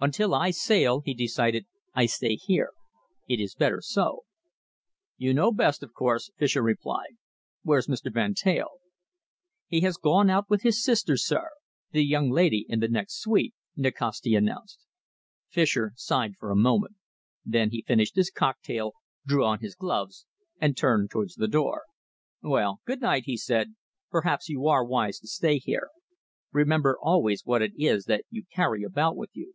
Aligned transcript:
"Until 0.00 0.34
I 0.34 0.50
sail," 0.50 1.00
he 1.02 1.14
decided, 1.14 1.64
"I 1.94 2.04
stay 2.04 2.34
here. 2.36 2.72
It 3.26 3.40
is 3.40 3.54
better 3.54 3.80
so." 3.80 4.24
"You 5.16 5.32
know 5.32 5.50
best, 5.50 5.82
of 5.82 5.94
course," 5.94 6.30
Fischer 6.36 6.60
replied. 6.62 7.16
"Where's 7.62 7.86
Mr. 7.86 8.12
Van 8.12 8.34
Teyl?" 8.34 8.80
"He 9.66 9.80
has 9.80 9.96
gone 9.96 10.28
out 10.28 10.50
with 10.50 10.60
his 10.60 10.84
sister, 10.84 11.16
sir 11.16 11.48
the 11.92 12.04
young 12.04 12.28
lady 12.30 12.66
in 12.68 12.80
the 12.80 12.88
next 12.88 13.18
suite," 13.18 13.54
Nikasti 13.76 14.34
announced. 14.34 14.80
Fischer 15.48 15.94
sighed 15.96 16.34
for 16.38 16.50
a 16.50 16.56
moment. 16.56 16.96
Then 17.46 17.70
he 17.70 17.80
finished 17.80 18.14
his 18.16 18.30
cocktail, 18.30 18.92
drew 19.24 19.42
on 19.42 19.60
his 19.60 19.74
gloves, 19.74 20.26
and 20.60 20.76
turned 20.76 21.10
towards 21.10 21.36
the 21.36 21.48
door. 21.48 21.84
"Well, 22.42 22.80
good 22.84 23.00
night," 23.00 23.22
he 23.24 23.38
said. 23.38 23.74
"Perhaps 24.10 24.50
you 24.50 24.66
are 24.66 24.84
wise 24.84 25.18
to 25.20 25.28
stay 25.28 25.56
here. 25.56 25.88
Remember 26.52 26.98
always 27.00 27.46
what 27.46 27.62
it 27.62 27.72
is 27.78 28.04
that 28.04 28.26
you 28.28 28.44
carry 28.52 28.82
about 28.82 29.16
with 29.16 29.30
you." 29.32 29.54